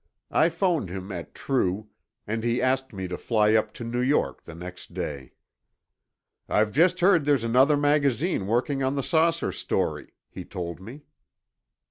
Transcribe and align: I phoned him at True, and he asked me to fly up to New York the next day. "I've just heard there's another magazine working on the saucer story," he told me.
I 0.31 0.49
phoned 0.49 0.89
him 0.89 1.11
at 1.11 1.35
True, 1.35 1.89
and 2.25 2.43
he 2.43 2.59
asked 2.59 2.91
me 2.91 3.07
to 3.07 3.19
fly 3.19 3.53
up 3.53 3.71
to 3.73 3.83
New 3.83 4.01
York 4.01 4.45
the 4.45 4.55
next 4.55 4.95
day. 4.95 5.33
"I've 6.49 6.71
just 6.71 7.01
heard 7.01 7.23
there's 7.23 7.43
another 7.43 7.77
magazine 7.77 8.47
working 8.47 8.81
on 8.81 8.95
the 8.95 9.03
saucer 9.03 9.51
story," 9.51 10.13
he 10.27 10.43
told 10.43 10.79
me. 10.81 11.03